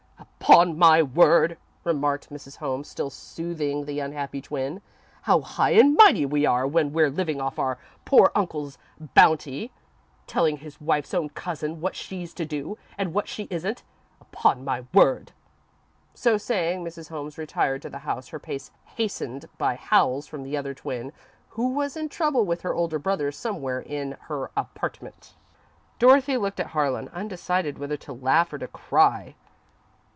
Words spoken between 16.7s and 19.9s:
Mrs. Holmes retired to the house, her pace hastened by